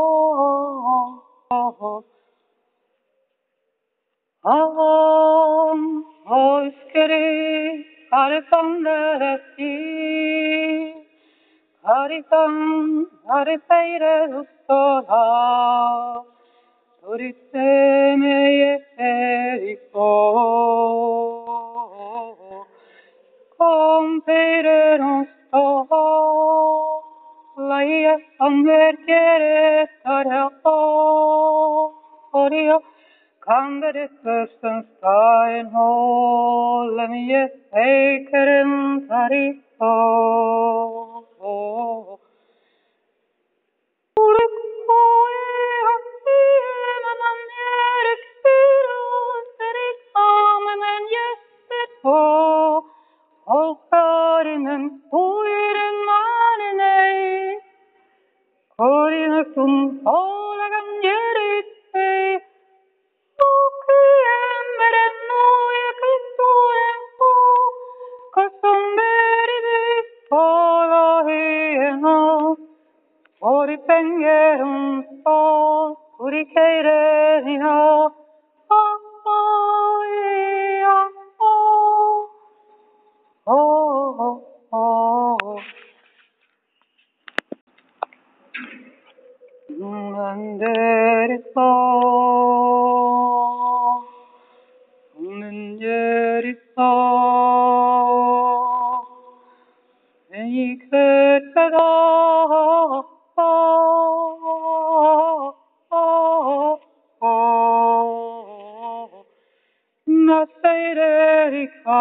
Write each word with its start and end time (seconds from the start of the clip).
oh, 1.52 2.04
oh, 4.44 6.04
oh, 6.30 6.70
ஹரிசௌந்தரஸ்ரீ 8.26 9.72
ஹரிசம் 11.84 12.62
ஹரிசைரருத்தோகா 13.28 15.20
துரித்தேனேயே 17.04 18.72
பேரிப்போ 18.94 20.08
Kandere 33.46 34.08
sösten 34.22 34.82
stein 34.82 35.66
hålen 35.74 37.12
je 37.28 37.42
eikeren 37.82 38.72
tariko 39.08 39.92
uri 76.56 76.56
keire 76.56 77.44
nino, 77.44 78.08
oh, 78.70 78.98
oh, 79.26 80.02
yeah, 80.08 81.08
oh, 81.40 82.28
oh, 83.46 84.40
Naseirerika, 110.26 112.00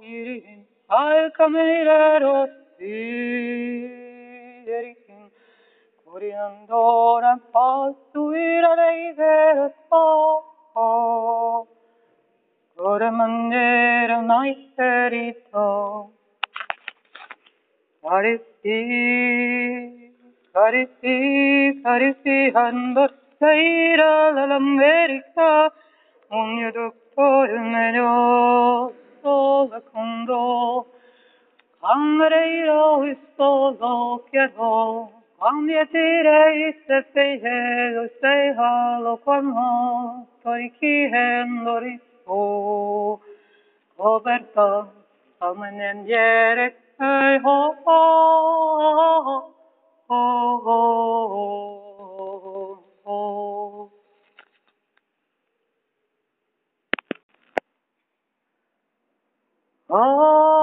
irin, 0.00 0.60
alkameireros, 0.88 2.54
irikin, 4.70 5.24
Coriandora 6.04 7.32
pastuira 7.52 8.70
reivera 8.82 9.66
so, 9.88 10.06
Ora 12.78 13.10
manera 13.12 14.18
naiserito, 14.22 15.68
Carisi, 18.02 18.80
carisi, 20.54 21.16
carisi, 21.84 22.38
handor 22.54 23.10
seira 23.38 24.12
l'America, 24.46 25.70
ogni 26.30 26.70
dottore 26.70 27.58
meglio, 27.58 28.92
solo 29.20 29.82
condo, 29.92 30.86
Cangreiro 31.80 33.04
e 33.04 33.16
solo 33.36 34.24
quiero, 34.28 35.10
cambia 35.38 35.84
direi 35.90 36.76
se 36.86 37.06
feio, 37.12 38.10
sei 38.20 38.54
halo 38.56 39.16
quando, 39.24 40.26
toi 40.42 40.70
chi 40.78 41.08
hendori 41.10 41.98
so, 42.24 43.18
coberta, 43.96 44.88
amenen 45.38 46.04
yere, 46.06 46.76
hey 46.98 47.40
ho 47.42 47.74
ho, 47.82 48.00
ho 48.82 48.99
Hallelujah. 59.90 60.59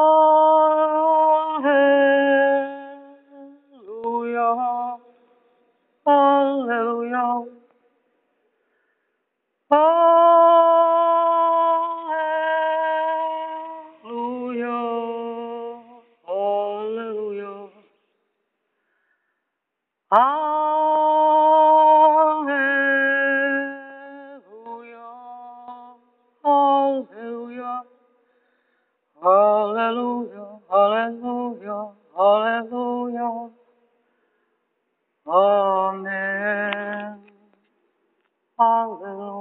Hallelujah, 31.56 31.94
hallelujah. 32.18 33.52
Amen. 35.28 37.20
Hallelujah. 38.60 39.37